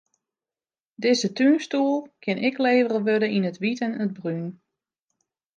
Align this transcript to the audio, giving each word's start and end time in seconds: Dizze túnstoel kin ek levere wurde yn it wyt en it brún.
Dizze 1.01 1.29
túnstoel 1.37 1.99
kin 2.23 2.37
ek 2.47 2.61
levere 2.63 2.99
wurde 3.05 3.27
yn 3.37 3.47
it 3.51 3.59
wyt 3.61 3.81
en 3.85 3.97
it 4.03 4.11
brún. 4.17 4.45